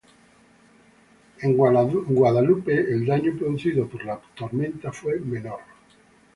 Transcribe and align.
En 1.41 1.55
Guadalupe 1.55 2.73
el 2.75 3.05
daño 3.05 3.37
producido 3.37 3.87
por 3.87 4.03
la 4.03 4.19
tormenta 4.35 4.91
fue 4.91 5.19
menor. 5.19 5.59